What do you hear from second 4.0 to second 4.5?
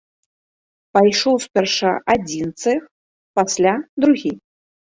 другі.